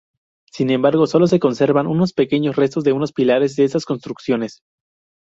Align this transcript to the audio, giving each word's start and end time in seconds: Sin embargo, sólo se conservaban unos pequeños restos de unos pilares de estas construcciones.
Sin 0.51 0.71
embargo, 0.71 1.05
sólo 1.05 1.27
se 1.27 1.39
conservaban 1.39 1.85
unos 1.85 2.13
pequeños 2.13 2.55
restos 2.55 2.83
de 2.83 2.91
unos 2.91 3.13
pilares 3.13 3.55
de 3.55 3.65
estas 3.65 3.85
construcciones. 3.85 4.63